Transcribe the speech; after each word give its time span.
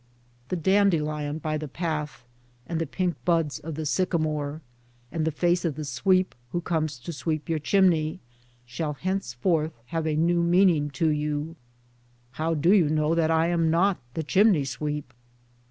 The 0.49 0.55
dandelion 0.55 1.37
by 1.37 1.59
the 1.59 1.67
path, 1.67 2.25
and 2.65 2.81
the 2.81 2.87
pink 2.87 3.23
buds 3.23 3.59
of 3.59 3.75
the 3.75 3.85
sycamore, 3.85 4.63
and 5.11 5.25
the 5.25 5.31
face 5.31 5.63
of 5.63 5.75
the 5.75 5.85
sweep 5.85 6.33
who 6.51 6.59
comes 6.59 6.97
to 6.97 7.13
sweep 7.13 7.47
your 7.47 7.59
chimney, 7.59 8.19
shall 8.65 8.93
henceforth 8.93 9.73
have 9.93 10.07
a 10.07 10.15
new 10.15 10.41
meaning 10.41 10.89
to 10.97 11.09
you, 11.09 11.55
(how 12.31 12.55
do 12.55 12.73
you 12.73 12.89
know 12.89 13.13
that 13.13 13.29
I 13.29 13.49
am 13.49 13.69
not 13.69 13.99
the 14.15 14.23
chimney 14.23 14.65
sweep?) 14.65 15.13